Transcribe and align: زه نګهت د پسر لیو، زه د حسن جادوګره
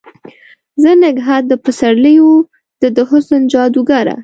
زه 0.81 0.91
نګهت 1.01 1.43
د 1.47 1.53
پسر 1.65 1.93
لیو، 2.03 2.31
زه 2.79 2.87
د 2.95 2.97
حسن 3.09 3.41
جادوګره 3.51 4.15